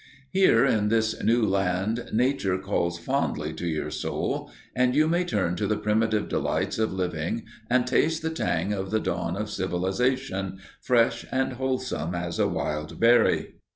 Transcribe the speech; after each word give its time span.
Here 0.31 0.65
in 0.65 0.87
this 0.87 1.23
new 1.23 1.43
land 1.45 2.09
nature 2.11 2.57
calls 2.57 2.97
fondly 2.97 3.53
to 3.53 3.67
your 3.67 3.91
soul, 3.91 4.49
and 4.75 4.95
you 4.95 5.07
may 5.07 5.23
turn 5.23 5.55
to 5.57 5.67
the 5.67 5.77
primitive 5.77 6.27
delights 6.27 6.79
of 6.79 6.91
living 6.91 7.43
and 7.69 7.85
taste 7.85 8.23
the 8.23 8.31
tang 8.31 8.73
of 8.73 8.89
the 8.89 8.99
dawn 8.99 9.37
of 9.37 9.51
civilization, 9.51 10.57
fresh 10.81 11.23
and 11.31 11.53
wholesome 11.53 12.15
as 12.15 12.39
a 12.39 12.47
wild 12.47 12.99
berry. 12.99 13.57